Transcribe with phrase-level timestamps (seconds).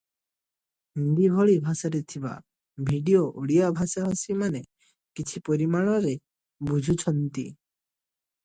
[0.99, 2.31] ହିନ୍ଦୀ ଭଳି ଭାଷାରେ ଥିବା
[2.87, 4.63] ଭିଡିଓ ଓଡ଼ିଆ ଭାଷାଭାଷୀମାନେ
[5.21, 6.15] କିଛି ପରିମାଣରେ
[6.71, 7.47] ବୁଝୁଛନ୍ତି।